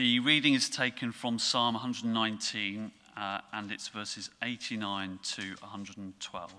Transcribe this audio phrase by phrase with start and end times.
[0.00, 6.54] The reading is taken from Psalm 119 uh, and it's verses 89 to 112.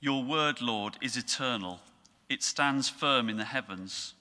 [0.00, 1.80] Your word, Lord, is eternal,
[2.30, 4.14] it stands firm in the heavens.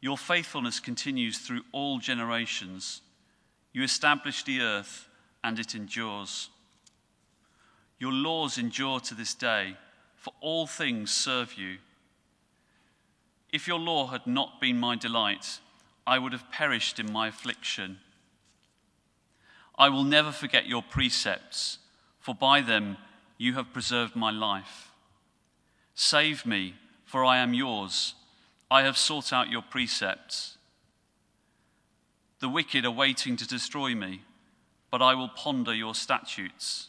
[0.00, 3.02] Your faithfulness continues through all generations.
[3.74, 5.10] You establish the earth,
[5.44, 6.48] and it endures.
[7.98, 9.76] Your laws endure to this day,
[10.16, 11.76] for all things serve you.
[13.50, 15.60] If your law had not been my delight,
[16.06, 17.98] I would have perished in my affliction.
[19.78, 21.78] I will never forget your precepts,
[22.20, 22.98] for by them
[23.38, 24.90] you have preserved my life.
[25.94, 28.14] Save me, for I am yours.
[28.70, 30.58] I have sought out your precepts.
[32.40, 34.22] The wicked are waiting to destroy me,
[34.90, 36.88] but I will ponder your statutes.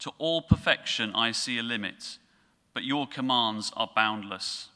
[0.00, 2.18] To all perfection I see a limit,
[2.72, 4.68] but your commands are boundless.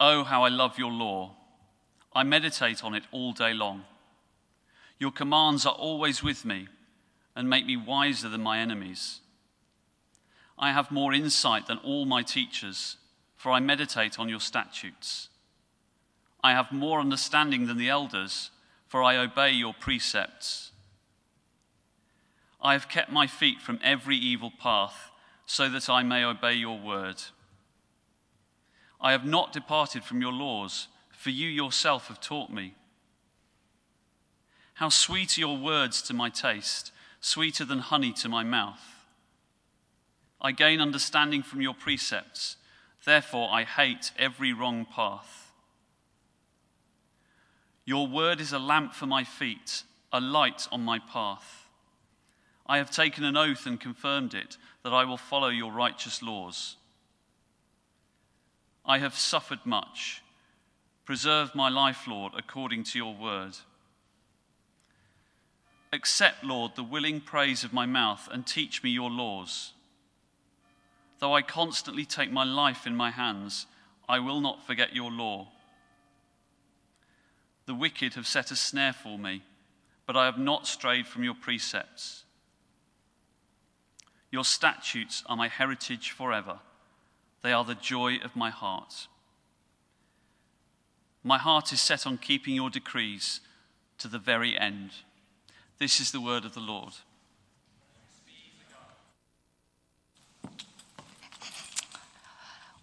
[0.00, 1.34] Oh, how I love your law!
[2.14, 3.84] I meditate on it all day long.
[4.98, 6.68] Your commands are always with me
[7.36, 9.20] and make me wiser than my enemies.
[10.58, 12.96] I have more insight than all my teachers,
[13.36, 15.28] for I meditate on your statutes.
[16.42, 18.50] I have more understanding than the elders,
[18.88, 20.72] for I obey your precepts.
[22.60, 25.10] I have kept my feet from every evil path,
[25.46, 27.22] so that I may obey your word.
[29.00, 32.74] I have not departed from your laws, for you yourself have taught me.
[34.74, 39.04] How sweet are your words to my taste, sweeter than honey to my mouth.
[40.40, 42.56] I gain understanding from your precepts,
[43.04, 45.50] therefore I hate every wrong path.
[47.84, 49.82] Your word is a lamp for my feet,
[50.12, 51.68] a light on my path.
[52.66, 56.76] I have taken an oath and confirmed it that I will follow your righteous laws.
[58.88, 60.22] I have suffered much.
[61.04, 63.54] Preserve my life, Lord, according to your word.
[65.92, 69.72] Accept, Lord, the willing praise of my mouth and teach me your laws.
[71.18, 73.66] Though I constantly take my life in my hands,
[74.08, 75.48] I will not forget your law.
[77.66, 79.42] The wicked have set a snare for me,
[80.06, 82.24] but I have not strayed from your precepts.
[84.30, 86.60] Your statutes are my heritage forever.
[87.42, 89.06] They are the joy of my heart.
[91.22, 93.40] My heart is set on keeping your decrees
[93.98, 94.90] to the very end.
[95.78, 96.94] This is the word of the Lord.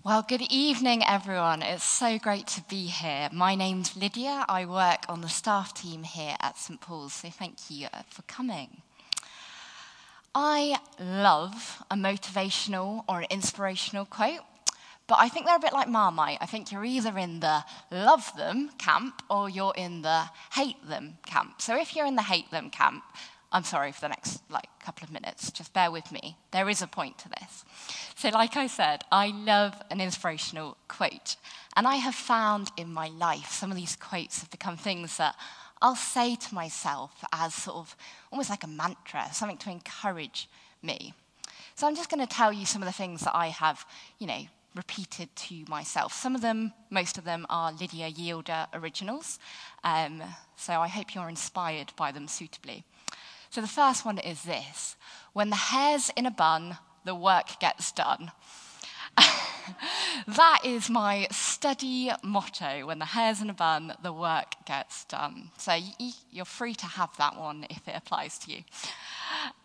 [0.06, 1.64] Well, good evening, everyone.
[1.64, 3.28] It's so great to be here.
[3.34, 4.46] My name's Lydia.
[4.48, 6.80] I work on the staff team here at St.
[6.80, 8.84] Paul's, so thank you uh, for coming.
[10.36, 14.42] I love a motivational or an inspirational quote,
[15.08, 16.40] but I think they're a bit like Marmite.
[16.42, 21.18] I think you're either in the love them camp or you're in the hate them
[21.26, 21.62] camp.
[21.62, 23.04] So if you're in the hate them camp,
[23.52, 25.52] I'm sorry for the next like couple of minutes.
[25.52, 26.38] Just bear with me.
[26.52, 27.64] There is a point to this.
[28.16, 31.38] So, like I said, I love an inspirational quote,
[31.76, 35.36] and I have found in my life some of these quotes have become things that
[35.82, 37.96] I'll say to myself as sort of
[38.32, 40.50] almost like a mantra, something to encourage
[40.86, 41.14] me.
[41.76, 43.86] So I'm just going to tell you some of the things that I have,
[44.20, 46.14] you know, repeated to myself.
[46.14, 49.40] Some of them, most of them, are Lydia Yielder originals.
[49.84, 50.22] Um,
[50.56, 52.84] so I hope you're inspired by them suitably.
[53.50, 54.96] So the first one is this
[55.34, 58.32] when the hair's in a bun, the work gets done.
[60.28, 62.86] that is my study motto.
[62.86, 65.52] When the hair's in a bun, the work gets done.
[65.58, 65.78] So
[66.32, 68.64] you're free to have that one if it applies to you.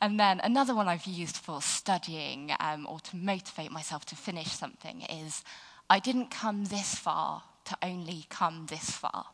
[0.01, 4.49] And then another one I've used for studying um, or to motivate myself to finish
[4.49, 5.43] something is
[5.89, 9.27] I didn't come this far to only come this far.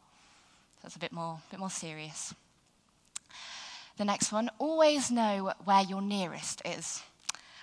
[0.85, 2.35] It's a bit more, bit more serious.
[3.97, 7.03] The next one always know where your nearest is.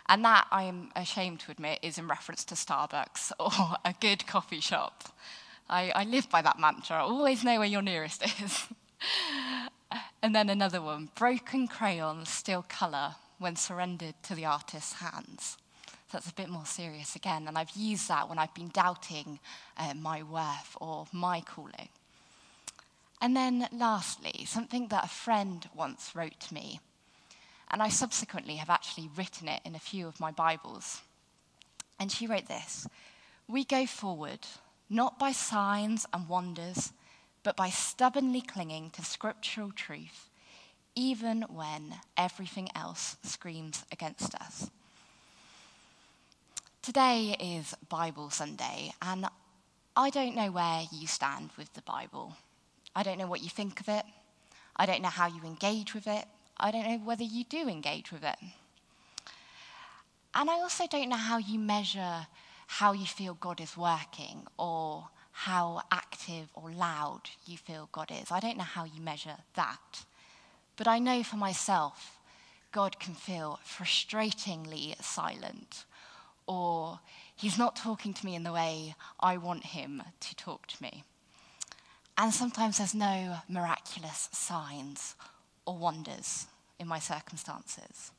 [0.10, 4.28] And that, I am ashamed to admit, is in reference to Starbucks or a good
[4.28, 5.04] coffee shop.
[5.70, 8.68] I, I live by that mantra always know where your nearest is.
[10.24, 15.58] And then another one broken crayons still colour when surrendered to the artist's hands.
[16.12, 17.48] That's a bit more serious again.
[17.48, 19.40] And I've used that when I've been doubting
[19.78, 21.90] uh, my worth or my calling.
[23.22, 26.80] And then lastly, something that a friend once wrote to me
[27.74, 31.02] and I subsequently have actually written it in a few of my Bibles.
[32.00, 32.88] And she wrote this
[33.48, 34.42] We go forward,
[34.90, 36.94] not by signs and wonders,
[37.44, 40.30] but by stubbornly clinging to scriptural truth,
[40.96, 44.70] even when everything else screams against us.
[46.82, 49.28] Today is Bible Sunday, and
[49.96, 52.36] I don't know where you stand with the Bible.
[52.96, 54.06] I don't know what you think of it.
[54.76, 56.26] I don't know how you engage with it.
[56.58, 58.38] I don't know whether you do engage with it.
[60.36, 62.28] And I also don't know how you measure
[62.68, 68.32] how you feel God is working or how active or loud you feel God is.
[68.32, 70.06] I don't know how you measure that.
[70.78, 72.18] But I know for myself,
[72.72, 75.86] God can feel frustratingly silent,
[76.48, 77.00] or
[77.36, 81.04] He's not talking to me in the way I want Him to talk to me.
[82.18, 85.16] And sometimes there's no miraculous signs
[85.66, 86.46] or wonders
[86.80, 88.12] in my circumstances.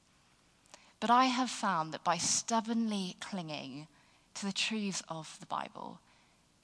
[0.99, 3.87] But I have found that by stubbornly clinging
[4.35, 6.01] to the truths of the Bible,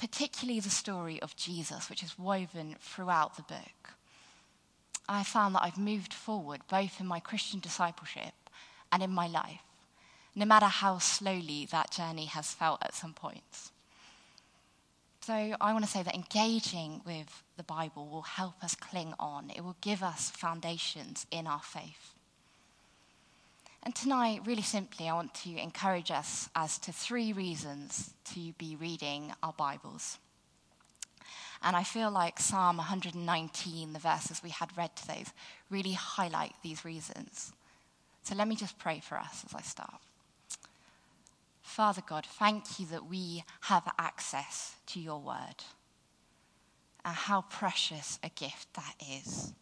[0.01, 3.93] particularly the story of Jesus, which is woven throughout the book,
[5.07, 8.33] I found that I've moved forward both in my Christian discipleship
[8.91, 9.61] and in my life,
[10.35, 13.73] no matter how slowly that journey has felt at some points.
[15.21, 19.51] So I want to say that engaging with the Bible will help us cling on,
[19.55, 22.15] it will give us foundations in our faith.
[23.83, 28.77] And tonight, really simply, I want to encourage us as to three reasons to be
[28.77, 30.19] reading our Bibles.
[31.63, 35.25] And I feel like Psalm 119, the verses we had read today,
[35.71, 37.53] really highlight these reasons.
[38.23, 40.01] So let me just pray for us as I start.
[41.63, 45.65] Father God, thank you that we have access to your word.
[47.03, 48.95] And how precious a gift that
[49.25, 49.55] is.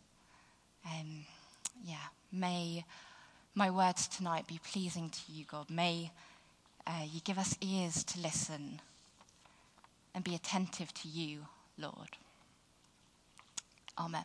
[0.84, 1.24] Um,
[1.84, 2.84] yeah, may
[3.54, 5.70] my words tonight be pleasing to you, God.
[5.70, 6.10] May
[6.86, 8.80] uh, you give us ears to listen
[10.14, 11.46] and be attentive to you,
[11.76, 12.16] Lord.
[13.98, 14.24] Amen.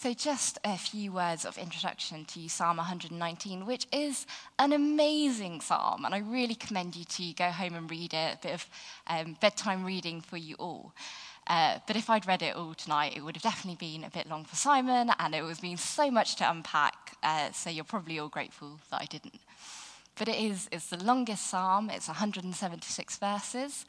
[0.00, 4.26] So, just a few words of introduction to Psalm 119, which is
[4.60, 8.38] an amazing psalm, and I really commend you to go home and read it, a
[8.40, 8.66] bit of
[9.08, 10.92] um, bedtime reading for you all.
[11.48, 14.28] Uh, but if I'd read it all tonight, it would have definitely been a bit
[14.28, 17.07] long for Simon, and it would have been so much to unpack.
[17.22, 19.40] Uh, so you're probably all grateful that I didn't.
[20.16, 21.90] But it is it's the longest psalm.
[21.90, 23.86] It's 176 verses,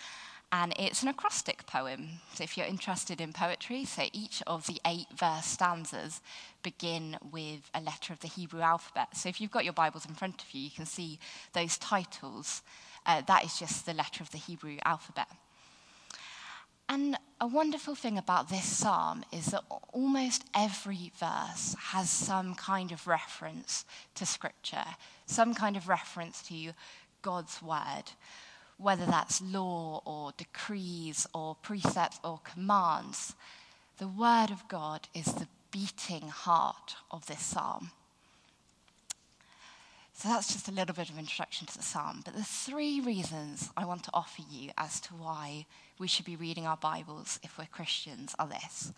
[0.51, 2.19] and it's an acrostic poem.
[2.33, 6.21] So if you're interested in poetry, so each of the eight verse stanzas
[6.61, 9.15] begin with a letter of the Hebrew alphabet.
[9.15, 11.19] So if you've got your Bibles in front of you, you can see
[11.53, 12.61] those titles.
[13.05, 15.27] Uh, that is just the letter of the Hebrew alphabet.
[16.91, 19.63] And a wonderful thing about this psalm is that
[19.94, 24.86] almost every verse has some kind of reference to scripture,
[25.27, 26.71] some kind of reference to
[27.21, 28.06] God's word,
[28.77, 33.36] whether that's law or decrees or precepts or commands.
[34.00, 37.91] The word of God is the beating heart of this psalm.
[40.13, 42.24] So that's just a little bit of introduction to the psalm.
[42.25, 45.65] But the three reasons I want to offer you as to why
[46.00, 48.94] we should be reading our Bibles if we're Christians are this.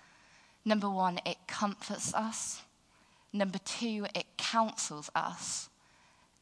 [0.64, 2.62] Number one, it comforts us.
[3.34, 5.70] Number two, it counsels us.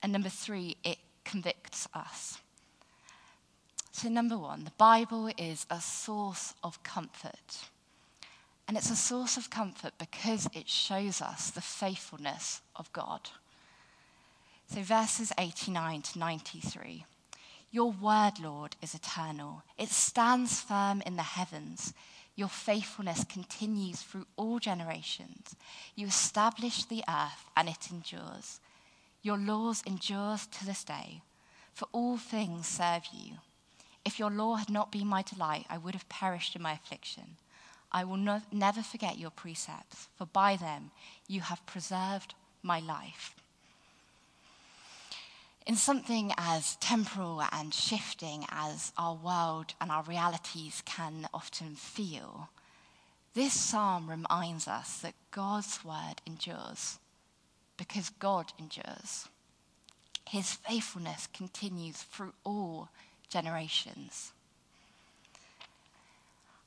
[0.03, 2.39] And number three, it convicts us.
[3.93, 7.69] So, number one, the Bible is a source of comfort.
[8.67, 13.29] And it's a source of comfort because it shows us the faithfulness of God.
[14.67, 17.05] So, verses 89 to 93.
[17.71, 19.63] Your word, Lord, is eternal.
[19.77, 21.93] It stands firm in the heavens.
[22.35, 25.55] Your faithfulness continues through all generations.
[25.95, 28.59] You establish the earth and it endures.
[29.21, 31.21] Your laws endure to this day,
[31.73, 33.35] for all things serve you.
[34.03, 37.37] If your law had not been my delight, I would have perished in my affliction.
[37.91, 40.91] I will no- never forget your precepts, for by them
[41.27, 43.35] you have preserved my life
[45.69, 52.49] in something as temporal and shifting as our world and our realities can often feel,
[53.35, 56.97] this psalm reminds us that God's word endures
[57.77, 59.27] because God endures.
[60.27, 62.89] His faithfulness continues through all
[63.29, 64.31] generations.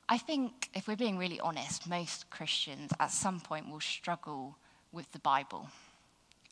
[0.07, 4.55] I think, if we're being really honest, most Christians at some point will struggle
[4.93, 5.67] with the Bible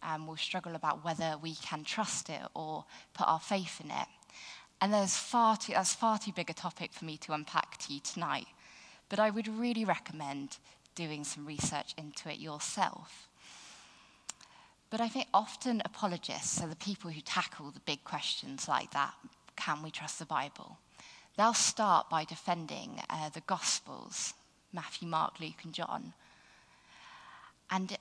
[0.04, 4.08] and we'll struggle about whether we can trust it or put our faith in it.
[4.82, 7.94] And there's far too, that's far too big a topic for me to unpack to
[7.94, 8.48] you tonight.
[9.10, 10.58] But I would really recommend
[10.96, 13.28] doing some research into it yourself.
[14.90, 19.14] But I think often apologists, so the people who tackle the big questions like that,
[19.56, 20.80] can we trust the Bible?
[21.38, 24.34] They'll start by defending uh, the Gospels
[24.74, 26.14] Matthew, Mark, Luke, and John.
[27.70, 27.98] And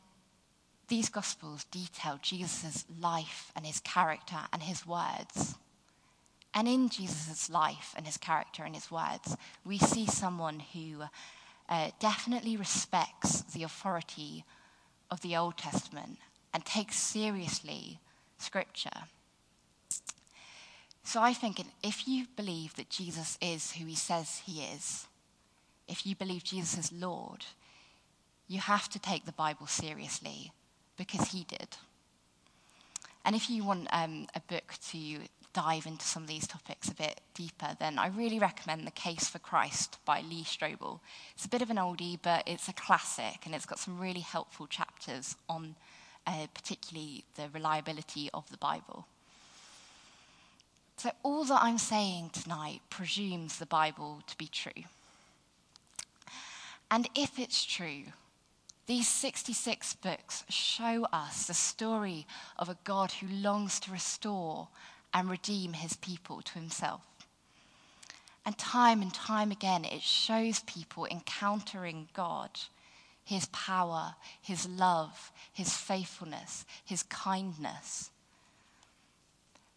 [0.91, 5.55] these Gospels detail Jesus' life and his character and his words.
[6.53, 11.05] And in Jesus' life and his character and his words, we see someone who
[11.69, 14.45] uh, definitely respects the authority
[15.11, 16.19] of the Old Testament
[16.53, 18.01] and takes seriously
[18.39, 18.91] Scripture.
[21.05, 25.07] So I think if you believe that Jesus is who he says he is,
[25.87, 27.45] if you believe Jesus is Lord,
[28.49, 30.53] you have to take the Bible seriously
[31.01, 31.79] because he did.
[33.25, 35.21] And if you want um, a book to
[35.55, 39.27] dive into some of these topics a bit deeper, then I really recommend The Case
[39.27, 41.01] for Christ by Lee Strobel.
[41.35, 44.21] It's a bit of an oldie, but it's a classic, and it's got some really
[44.21, 45.75] helpful chapters on
[46.27, 49.07] uh, particularly the reliability of the Bible.
[50.99, 54.85] So, all that I'm saying tonight presumes the Bible to be true.
[56.91, 58.03] And if it's true,
[58.91, 62.27] these 66 books show us the story
[62.59, 64.67] of a God who longs to restore
[65.15, 67.01] and redeem his people to himself.
[68.45, 72.51] And time and time again, it shows people encountering God,
[73.23, 78.11] his power, his love, his faithfulness, his kindness.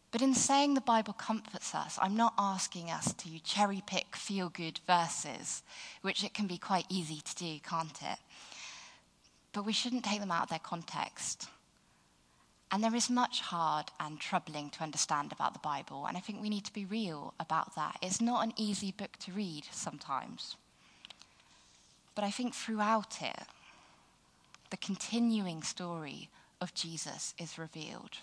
[0.10, 4.50] But in saying the Bible comforts us, I'm not asking us to cherry pick feel
[4.50, 5.62] good verses,
[6.01, 8.17] which it can be quite easy to do, can't it?
[9.53, 11.48] But we shouldn't take them out of their context.
[12.72, 16.41] And there is much hard and troubling to understand about the Bible, and I think
[16.41, 17.98] we need to be real about that.
[18.01, 20.55] It's not an easy book to read sometimes.
[22.15, 23.39] But I think throughout it,
[24.72, 26.29] the continuing story
[26.60, 28.17] of Jesus is revealed.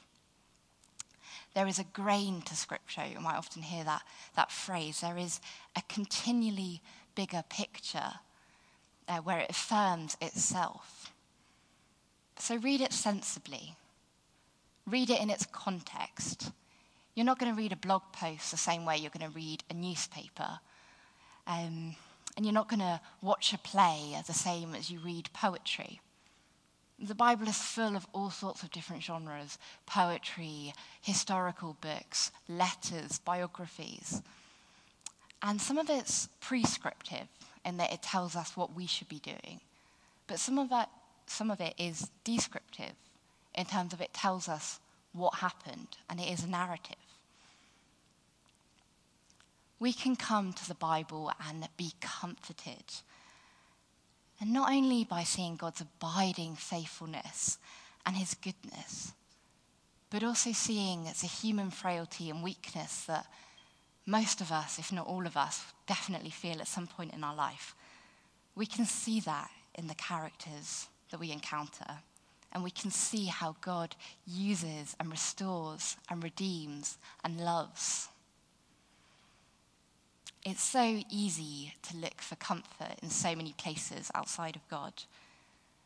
[1.55, 3.05] There is a grain to Scripture.
[3.07, 4.03] You might often hear that,
[4.35, 5.01] that phrase.
[5.01, 5.41] There is
[5.77, 6.81] a continually
[7.15, 8.15] bigger picture
[9.09, 11.00] uh, where it affirms itself.
[12.41, 13.77] So read it sensibly
[14.87, 16.51] Read it in its context.
[17.15, 19.63] You're not going to read a blog post the same way you're going to read
[19.71, 20.59] a newspaper.
[21.47, 21.95] Um,
[22.37, 26.01] and you're not going to watch a play the same as you read poetry.
[26.99, 34.23] The Bible is full of all sorts of different genres poetry, historical books, letters, biographies.
[35.43, 37.29] And some of it's prescriptive
[37.65, 39.61] in that it tells us what we should be doing.
[40.27, 40.91] But some of, that,
[41.31, 42.93] some of it is descriptive
[43.55, 44.81] in terms of it tells us
[45.13, 46.97] what happened, and it is a narrative.
[49.79, 52.85] We can come to the Bible and be comforted.
[54.41, 57.59] And not only by seeing God's abiding faithfulness
[58.05, 59.13] and his goodness,
[60.11, 63.27] but also seeing it's a human frailty and weakness that
[64.05, 67.37] most of us, if not all of us, definitely feel at some point in our
[67.37, 67.75] life.
[68.57, 71.99] We can see that in the characters that we encounter
[72.53, 73.95] and we can see how God
[74.27, 78.09] uses and restores and redeems and loves.
[80.45, 84.95] It's so easy to look for comfort in so many places outside of God.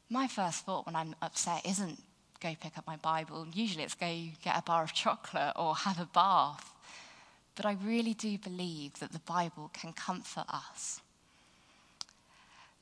[0.08, 2.00] My first thought when I'm upset isn't
[2.40, 3.46] go pick up my Bible.
[3.52, 4.06] Usually it's go
[4.42, 6.72] get a bar of chocolate or have a bath.
[7.56, 11.00] But I really do believe that the Bible can comfort us.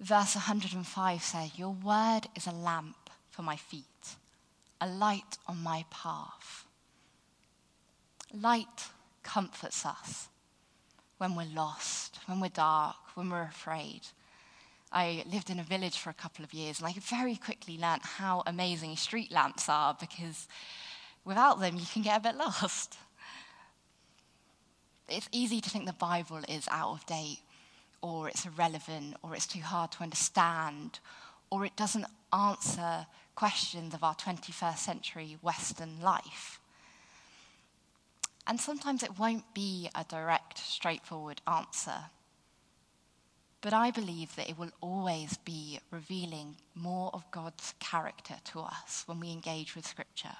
[0.03, 4.17] Verse 105 says, Your word is a lamp for my feet,
[4.81, 6.67] a light on my path.
[8.35, 8.89] Light
[9.23, 10.27] comforts us
[11.19, 14.01] when we're lost, when we're dark, when we're afraid.
[14.91, 18.03] I lived in a village for a couple of years and I very quickly learnt
[18.03, 20.49] how amazing street lamps are because
[21.25, 22.99] without them you can get a bit lost.
[25.09, 27.39] It's easy to think the Bible is out of date
[28.03, 30.99] or it's irrelevant or it's too hard to understand
[31.51, 36.61] or it doesn't answer questions of our 21st century Western life.
[38.47, 42.05] And sometimes it won't be a direct, straightforward answer.
[43.61, 49.05] But I believe that it will always be revealing more of God's character to us
[49.07, 50.37] when we engage with Scripture.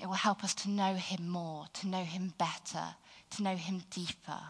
[0.00, 2.96] It will help us to know Him more, to know Him better,
[3.30, 4.40] to know Him deeper.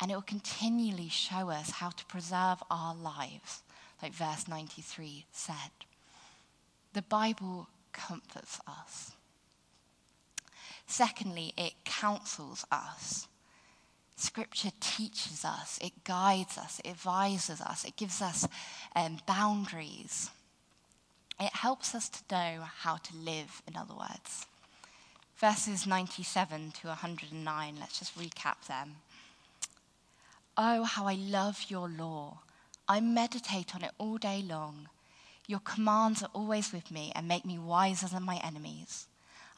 [0.00, 3.62] And it will continually show us how to preserve our lives,
[4.02, 5.70] like verse 93 said.
[6.92, 9.12] The Bible comforts us.
[10.86, 13.26] Secondly, it counsels us.
[14.16, 18.48] Scripture teaches us, it guides us, it advises us, it gives us
[18.94, 20.30] um, boundaries.
[21.38, 24.46] It helps us to know how to live, in other words.
[25.36, 28.96] Verses 97 to 109, let's just recap them.
[30.58, 32.38] Oh, how I love your law.
[32.88, 34.88] I meditate on it all day long.
[35.46, 39.06] Your commands are always with me and make me wiser than my enemies.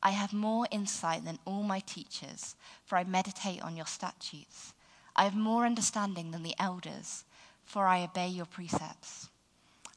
[0.03, 4.73] I have more insight than all my teachers, for I meditate on your statutes.
[5.15, 7.25] I have more understanding than the elders,
[7.65, 9.29] for I obey your precepts.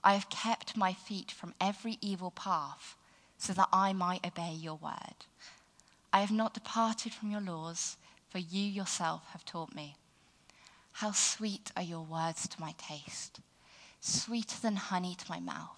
[0.04, 2.96] I have kept my feet from every evil path,
[3.40, 5.26] so that I might obey your word.
[6.14, 7.98] I have not departed from your laws,
[8.30, 9.96] for you yourself have taught me.
[10.94, 13.40] How sweet are your words to my taste,
[14.00, 15.78] sweeter than honey to my mouth.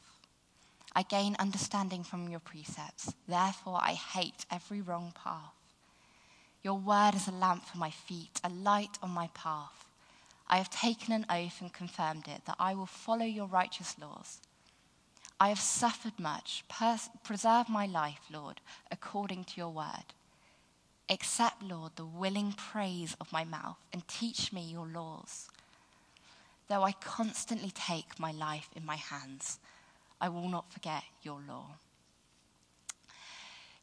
[0.95, 5.53] I gain understanding from your precepts, therefore I hate every wrong path.
[6.61, 9.85] Your word is a lamp for my feet, a light on my path.
[10.47, 14.39] I have taken an oath and confirmed it that I will follow your righteous laws.
[15.39, 16.63] I have suffered much.
[16.69, 20.13] Pers- preserve my life, Lord, according to your word.
[21.09, 25.49] Accept, Lord, the willing praise of my mouth and teach me your laws.
[26.69, 29.59] Though I constantly take my life in my hands,
[30.21, 31.75] I will not forget your law.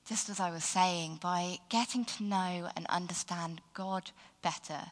[0.07, 4.11] Just as I was saying, by getting to know and understand God
[4.43, 4.91] better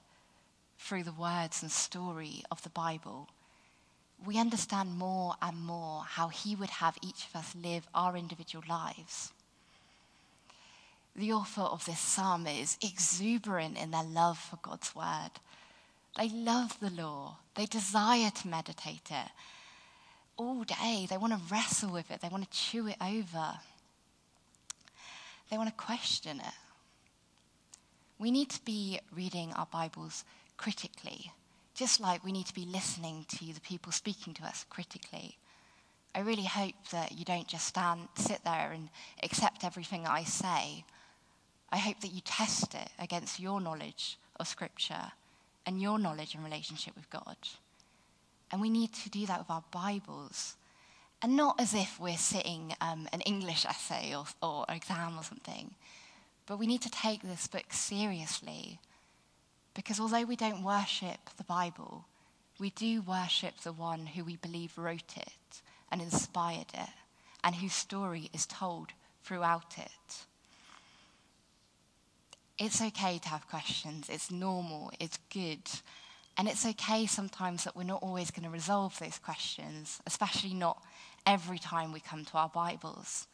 [0.78, 3.28] through the words and story of the Bible,
[4.24, 8.64] we understand more and more how He would have each of us live our individual
[8.68, 9.32] lives.
[11.18, 15.32] The author of this psalm is exuberant in their love for God's word.
[16.16, 19.30] They love the law, they desire to meditate it
[20.36, 21.08] all day.
[21.10, 23.54] They want to wrestle with it, they want to chew it over,
[25.50, 26.54] they want to question it.
[28.20, 30.24] We need to be reading our Bibles
[30.56, 31.32] critically,
[31.74, 35.36] just like we need to be listening to the people speaking to us critically.
[36.14, 38.88] I really hope that you don't just stand, sit there and
[39.24, 40.84] accept everything I say.
[41.70, 45.12] I hope that you test it against your knowledge of Scripture
[45.66, 47.36] and your knowledge and relationship with God.
[48.50, 50.56] And we need to do that with our Bibles.
[51.20, 55.74] And not as if we're sitting um, an English essay or, or exam or something,
[56.46, 58.80] but we need to take this book seriously.
[59.74, 62.06] Because although we don't worship the Bible,
[62.58, 66.90] we do worship the one who we believe wrote it and inspired it,
[67.44, 70.26] and whose story is told throughout it.
[72.58, 74.08] It's okay to have questions.
[74.08, 74.90] It's normal.
[74.98, 75.62] It's good.
[76.36, 80.82] And it's okay sometimes that we're not always going to resolve those questions, especially not
[81.24, 83.28] every time we come to our Bibles.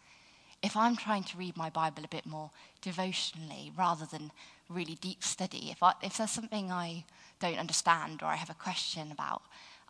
[0.62, 2.50] If I'm trying to read my Bible a bit more
[2.82, 4.30] devotionally rather than
[4.68, 7.04] really deep study, if, I, if there's something I
[7.40, 9.42] don't understand or I have a question about,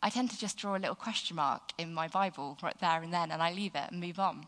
[0.02, 3.12] I tend to just draw a little question mark in my Bible right there and
[3.12, 4.46] then, and I leave it and move on.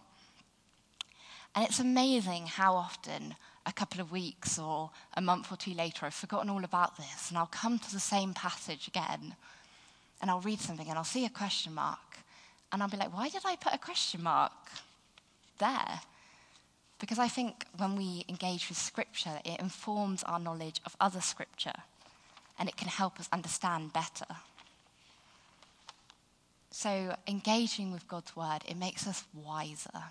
[1.54, 6.06] And it's amazing how often a couple of weeks or a month or two later,
[6.06, 9.34] I've forgotten all about this, and I'll come to the same passage again,
[10.22, 12.18] and I'll read something, and I'll see a question mark,
[12.72, 14.52] and I'll be like, why did I put a question mark
[15.58, 16.00] there?
[16.98, 21.74] Because I think when we engage with Scripture, it informs our knowledge of other Scripture,
[22.58, 24.26] and it can help us understand better.
[26.70, 30.04] So, engaging with God's Word, it makes us wiser.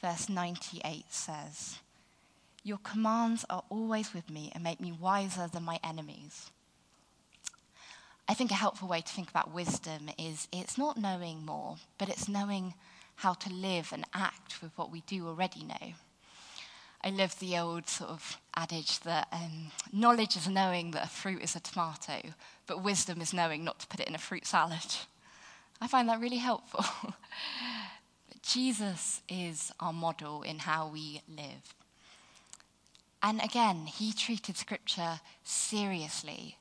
[0.00, 1.78] Verse 98 says,
[2.64, 6.50] your commands are always with me and make me wiser than my enemies.
[8.28, 12.08] I think a helpful way to think about wisdom is it's not knowing more, but
[12.08, 12.74] it's knowing
[13.16, 15.92] how to live and act with what we do already know.
[17.04, 21.42] I love the old sort of adage that um, knowledge is knowing that a fruit
[21.42, 22.20] is a tomato,
[22.68, 24.86] but wisdom is knowing not to put it in a fruit salad.
[25.80, 26.84] I find that really helpful.
[28.42, 31.74] Jesus is our model in how we live.
[33.22, 36.56] And again, he treated scripture seriously.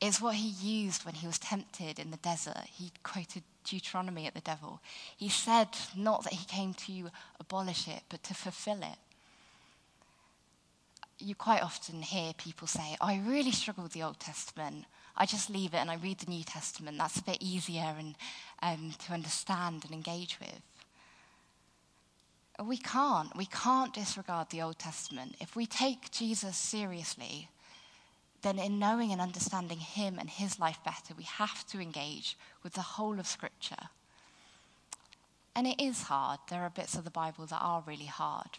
[0.00, 2.64] It's what he used when he was tempted in the desert.
[2.72, 4.80] He quoted Deuteronomy at the devil.
[5.16, 8.98] He said not that he came to abolish it, but to fulfill it.
[11.18, 14.86] You quite often hear people say, I really struggle with the Old Testament.
[15.18, 16.96] I just leave it and I read the New Testament.
[16.96, 18.14] That's a bit easier and,
[18.62, 20.62] um, to understand and engage with.
[22.62, 23.34] We can't.
[23.36, 25.36] We can't disregard the Old Testament.
[25.40, 27.48] If we take Jesus seriously,
[28.42, 32.74] then in knowing and understanding him and his life better, we have to engage with
[32.74, 33.88] the whole of Scripture.
[35.54, 36.40] And it is hard.
[36.48, 38.50] There are bits of the Bible that are really hard.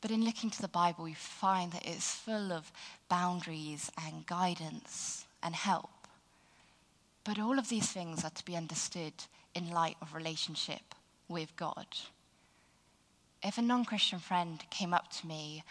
[0.00, 2.70] But in looking to the Bible, we find that it's full of
[3.08, 5.90] boundaries and guidance and help.
[7.24, 9.14] But all of these things are to be understood
[9.54, 10.94] in light of relationship
[11.28, 11.86] with God.
[13.42, 15.62] If a non Christian friend came up to me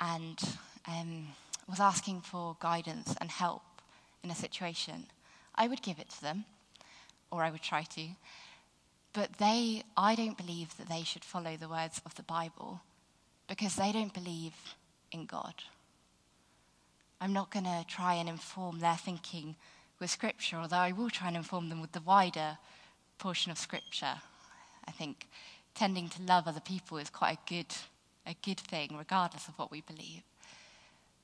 [0.00, 0.38] and
[0.86, 1.28] um,
[1.68, 3.62] was asking for guidance and help
[4.22, 5.06] in a situation,
[5.54, 6.44] I would give it to them,
[7.30, 8.08] or I would try to.
[9.12, 12.82] But they, I don't believe that they should follow the words of the Bible
[13.48, 14.54] because they don't believe
[15.10, 15.54] in God.
[17.20, 19.56] I'm not going to try and inform their thinking
[19.98, 22.58] with Scripture, although I will try and inform them with the wider
[23.18, 24.16] portion of Scripture.
[24.88, 25.28] I think
[25.74, 27.74] tending to love other people is quite a good,
[28.26, 30.22] a good thing, regardless of what we believe.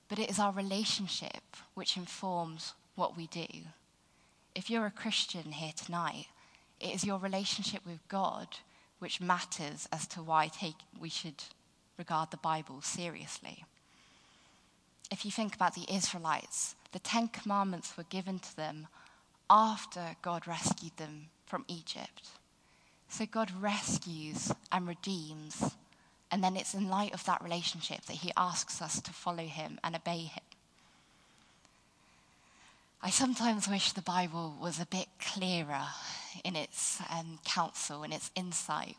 [0.08, 3.46] But it is our relationship which informs what we do.
[4.54, 6.26] If you're a Christian here tonight,
[6.80, 8.48] it is your relationship with God
[8.98, 11.42] which matters as to why take, we should
[11.98, 13.64] regard the Bible seriously.
[15.10, 18.86] If you think about the Israelites, the Ten Commandments were given to them
[19.50, 22.28] after God rescued them from Egypt.
[23.12, 25.74] So God rescues and redeems,
[26.30, 29.78] and then it's in light of that relationship that He asks us to follow Him
[29.84, 30.42] and obey Him.
[33.02, 35.88] I sometimes wish the Bible was a bit clearer
[36.42, 38.96] in its um, counsel and its insight.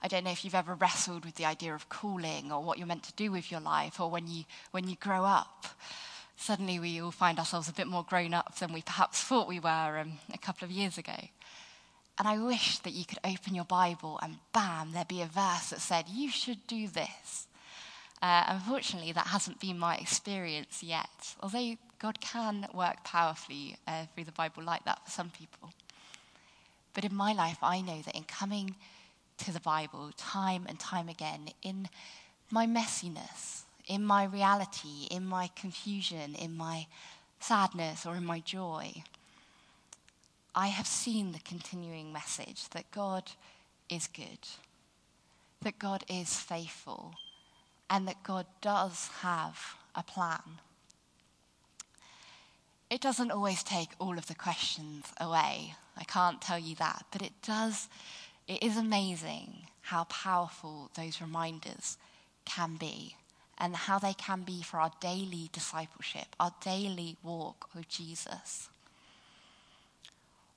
[0.00, 2.86] I don't know if you've ever wrestled with the idea of calling or what you're
[2.86, 5.66] meant to do with your life, or when you, when you grow up,
[6.36, 9.58] suddenly we all find ourselves a bit more grown up than we perhaps thought we
[9.58, 11.16] were um, a couple of years ago.
[12.20, 15.70] And I wish that you could open your Bible and bam, there'd be a verse
[15.70, 17.46] that said, You should do this.
[18.20, 24.24] Uh, unfortunately, that hasn't been my experience yet, although God can work powerfully uh, through
[24.24, 25.70] the Bible like that for some people.
[26.92, 28.76] But in my life, I know that in coming
[29.38, 31.88] to the Bible time and time again, in
[32.50, 36.86] my messiness, in my reality, in my confusion, in my
[37.38, 38.92] sadness, or in my joy,
[40.54, 43.30] I have seen the continuing message that God
[43.88, 44.48] is good,
[45.62, 47.14] that God is faithful
[47.88, 50.60] and that God does have a plan.
[52.88, 55.74] It doesn't always take all of the questions away.
[55.96, 57.88] I can't tell you that, but it does,
[58.48, 61.98] it is amazing how powerful those reminders
[62.44, 63.16] can be
[63.58, 68.68] and how they can be for our daily discipleship, our daily walk with Jesus.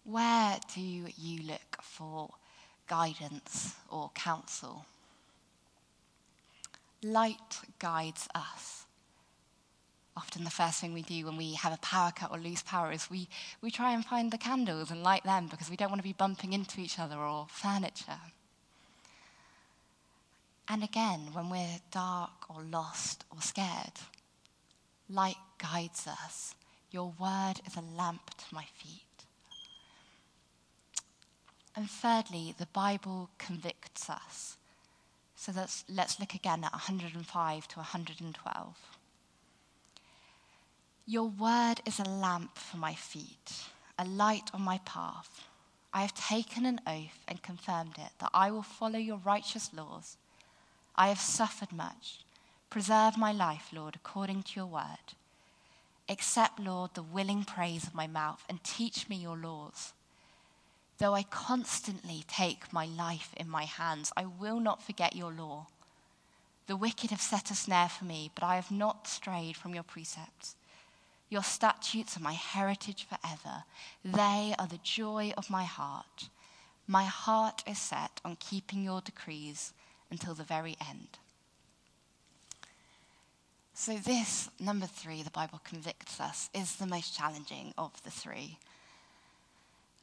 [0.04, 2.30] Where do you look for
[2.88, 4.86] guidance or counsel?
[7.02, 8.86] Light guides us.
[10.16, 12.92] Often, the first thing we do when we have a power cut or lose power
[12.92, 13.28] is we,
[13.62, 16.14] we try and find the candles and light them because we don't want to be
[16.14, 18.20] bumping into each other or furniture.
[20.68, 23.94] And again, when we're dark or lost or scared,
[25.10, 26.56] light guides us.
[26.92, 29.03] Your word is a lamp to my feet.
[31.76, 34.58] And thirdly, the Bible convicts us.
[35.36, 38.76] So let's, let's look again at 105 to 112.
[41.06, 43.66] Your word is a lamp for my feet,
[44.00, 45.44] a light on my path.
[45.94, 50.18] I have taken an oath and confirmed it that I will follow your righteous laws.
[50.96, 52.20] I have suffered much.
[52.70, 55.14] Preserve my life, Lord, according to your word.
[56.08, 59.94] Accept, Lord, the willing praise of my mouth and teach me your laws.
[61.04, 65.68] Though I constantly take my life in my hands, I will not forget your law.
[66.68, 69.84] The wicked have set a snare for me, but I have not strayed from your
[69.84, 70.56] precepts.
[71.30, 73.66] Your statutes are my heritage forever.
[74.06, 76.30] They are the joy of my heart.
[76.88, 79.74] My heart is set on keeping your decrees
[80.10, 81.20] until the very end.
[83.74, 88.58] So, this, number three, the Bible convicts us, is the most challenging of the three.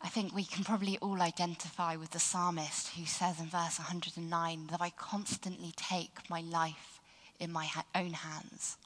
[0.03, 4.69] I think we can probably all identify with the psalmist who says in verse 109
[4.71, 7.01] that I constantly take my life
[7.39, 8.79] in my ha- own hands.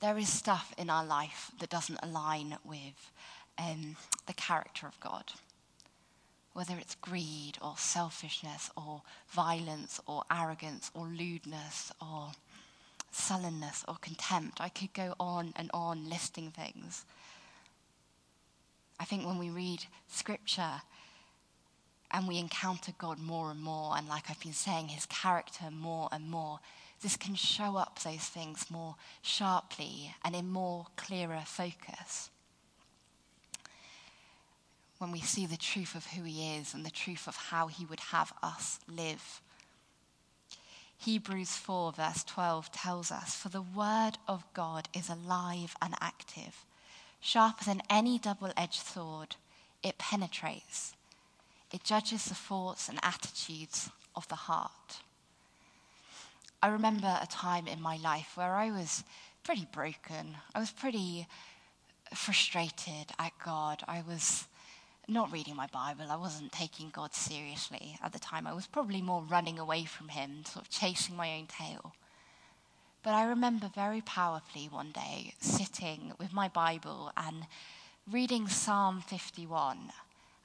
[0.00, 3.10] There is stuff in our life that doesn't align with
[3.58, 5.24] um, the character of God.
[6.52, 12.32] Whether it's greed or selfishness or violence or arrogance or lewdness or
[13.10, 17.04] sullenness or contempt, I could go on and on listing things.
[18.98, 20.82] I think when we read scripture
[22.10, 26.08] and we encounter God more and more, and like I've been saying, his character more
[26.12, 26.60] and more,
[27.02, 32.30] this can show up those things more sharply and in more clearer focus.
[34.98, 37.84] When we see the truth of who he is and the truth of how he
[37.84, 39.40] would have us live.
[40.98, 46.64] Hebrews 4, verse 12 tells us For the word of God is alive and active
[47.24, 49.36] Sharper than any double edged sword,
[49.80, 50.92] it penetrates.
[51.70, 54.98] It judges the thoughts and attitudes of the heart.
[56.60, 59.04] I remember a time in my life where I was
[59.44, 60.36] pretty broken.
[60.52, 61.28] I was pretty
[62.12, 63.84] frustrated at God.
[63.86, 64.48] I was
[65.06, 66.06] not reading my Bible.
[66.10, 68.48] I wasn't taking God seriously at the time.
[68.48, 71.94] I was probably more running away from Him, sort of chasing my own tail.
[73.02, 77.46] But I remember very powerfully one day sitting with my Bible and
[78.10, 79.92] reading Psalm 51.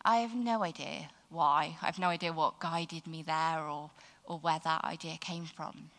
[0.04, 1.78] I have no idea why.
[1.84, 3.91] I have no idea what guided me there or,
[4.26, 5.91] or where that idea came from.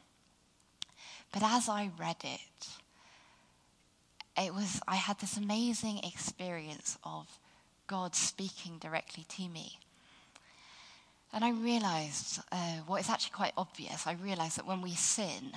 [1.32, 2.68] But as I read it,
[4.36, 7.38] it was I had this amazing experience of
[7.86, 9.78] God speaking directly to me.
[11.32, 14.06] And I realized uh, what is actually quite obvious.
[14.06, 15.52] I realized that when we sin,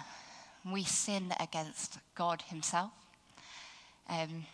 [0.66, 2.92] we sin against God Himself,
[4.10, 4.46] um,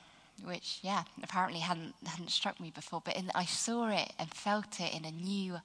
[0.44, 4.80] which, yeah, apparently hadn't, hadn't struck me before, but in, I saw it and felt
[4.80, 5.60] it in a new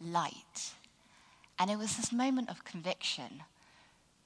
[0.00, 0.72] light.
[1.58, 3.42] And it was this moment of conviction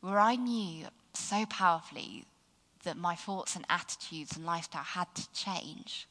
[0.01, 2.25] where I knew so powerfully
[2.85, 6.07] that my thoughts and attitudes and lifestyle had to change.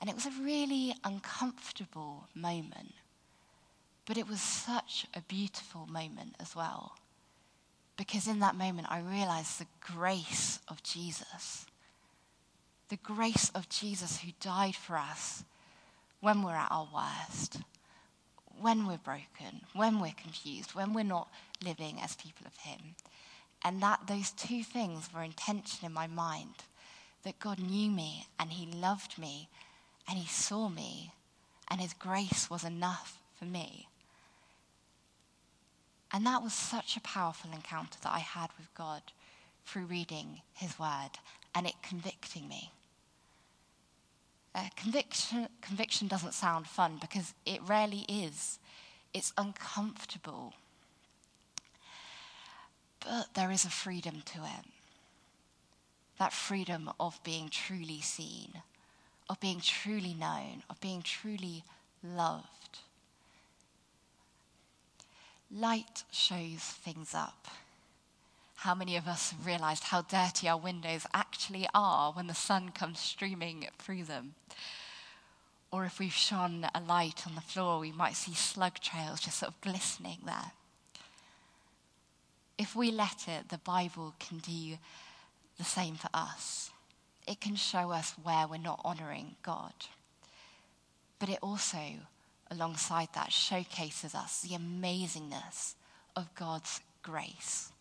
[0.00, 2.94] And it was a really uncomfortable moment,
[4.06, 6.92] but it was such a beautiful moment as well.
[7.98, 11.66] Because in that moment, I realized the grace of Jesus.
[12.88, 15.44] The grace of Jesus who died for us
[16.20, 17.58] when we're at our worst,
[18.60, 21.28] when we're broken, when we're confused, when we're not
[21.62, 22.94] living as people of Him.
[23.64, 26.54] And that those two things were in tension in my mind
[27.24, 29.48] that God knew me and He loved me
[30.08, 31.10] and He saw me
[31.68, 33.88] and His grace was enough for me.
[36.12, 39.02] And that was such a powerful encounter that I had with God
[39.64, 41.10] through reading His Word
[41.54, 42.72] and it convicting me.
[44.54, 48.58] Uh, conviction, conviction doesn't sound fun because it rarely is.
[49.12, 50.54] It's uncomfortable.
[53.00, 54.64] But there is a freedom to it.
[56.18, 58.62] That freedom of being truly seen,
[59.28, 61.62] of being truly known, of being truly
[62.02, 62.57] loved.
[65.50, 67.48] Light shows things up.
[68.56, 72.70] How many of us have realized how dirty our windows actually are when the sun
[72.70, 74.34] comes streaming through them?
[75.70, 79.38] Or if we've shone a light on the floor, we might see slug trails just
[79.38, 80.52] sort of glistening there.
[82.58, 84.76] If we let it, the Bible can do
[85.56, 86.70] the same for us.
[87.26, 89.72] It can show us where we're not honoring God.
[91.18, 91.78] But it also
[92.50, 95.74] alongside that showcases us the amazingness
[96.16, 97.72] of God's grace.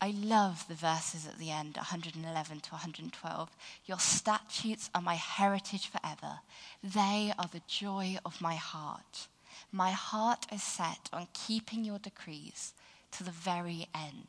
[0.00, 3.56] I love the verses at the end, 111 to 112.
[3.86, 6.38] Your statutes are my heritage forever.
[6.84, 9.26] They are the joy of my heart.
[9.72, 12.74] My heart is set on keeping your decrees
[13.12, 14.28] to the very end.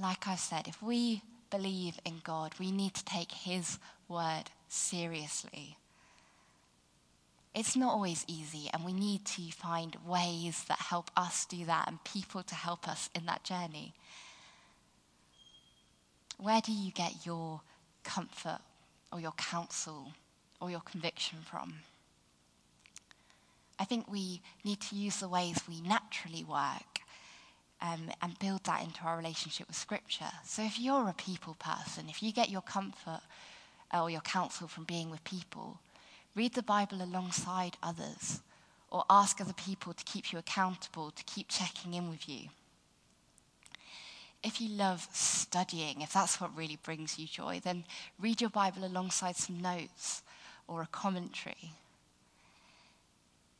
[0.00, 5.76] Like I said, if we believe in God, we need to take his word seriously.
[7.54, 11.88] It's not always easy, and we need to find ways that help us do that
[11.88, 13.92] and people to help us in that journey.
[16.38, 17.60] Where do you get your
[18.04, 18.60] comfort
[19.12, 20.12] or your counsel
[20.60, 21.80] or your conviction from?
[23.80, 27.00] I think we need to use the ways we naturally work
[27.82, 30.30] um, and build that into our relationship with Scripture.
[30.44, 33.22] So if you're a people person, if you get your comfort
[33.92, 35.80] or your counsel from being with people,
[36.34, 38.40] Read the Bible alongside others,
[38.90, 42.48] or ask other people to keep you accountable, to keep checking in with you.
[44.42, 47.84] If you love studying, if that's what really brings you joy, then
[48.18, 50.22] read your Bible alongside some notes
[50.66, 51.72] or a commentary.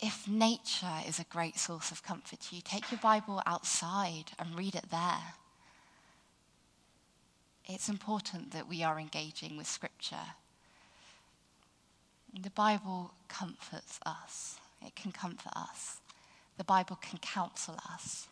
[0.01, 4.57] If nature is a great source of comfort to you, take your Bible outside and
[4.57, 5.35] read it there.
[7.67, 10.17] It's important that we are engaging with Scripture
[12.39, 16.01] the Bible comforts us, it can comfort us.
[16.59, 18.29] The Bible can counsel us.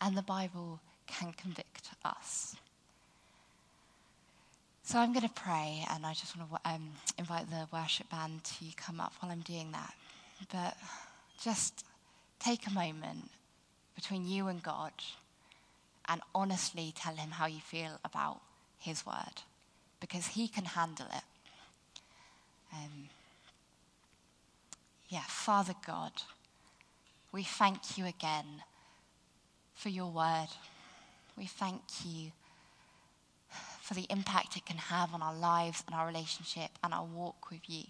[0.00, 2.56] And the Bible can convict us.
[4.82, 8.44] So I'm going to pray, and I just want to um, invite the worship band
[8.44, 9.94] to come up while I'm doing that.
[10.50, 10.76] But
[11.40, 11.84] just
[12.38, 13.30] take a moment
[13.94, 14.92] between you and God
[16.08, 18.40] and honestly tell him how you feel about
[18.78, 19.42] his word,
[20.00, 21.22] because he can handle it.
[22.72, 23.08] Um,
[25.08, 26.12] yeah, Father God,
[27.32, 28.62] we thank you again
[29.74, 30.48] for your word.
[31.36, 32.32] We thank you
[33.80, 37.50] for the impact it can have on our lives and our relationship and our walk
[37.50, 37.84] with you.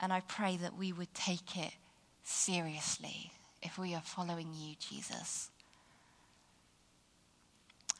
[0.00, 1.72] And I pray that we would take it
[2.22, 3.32] seriously
[3.62, 5.50] if we are following you, Jesus.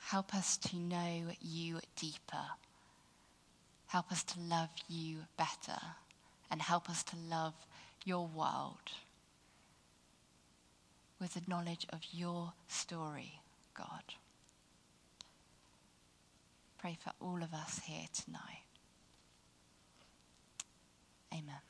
[0.01, 2.45] Help us to know you deeper
[3.89, 5.81] Help us to love you better
[6.51, 7.55] and help us to love
[8.05, 8.93] your world
[11.21, 13.41] with the knowledge of your story,
[13.75, 14.15] God.
[16.79, 18.65] Pray for all of us here tonight.
[21.33, 21.61] Amen.